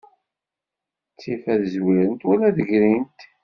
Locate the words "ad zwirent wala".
1.53-2.43